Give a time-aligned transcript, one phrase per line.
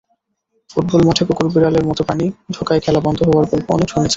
[0.69, 4.09] Football মাঠে কুকুর-বিড়ালের মতো প্রাণী ঢোকায় খেলা বন্ধ হওয়ার গল্প অনেক শুনেছেন।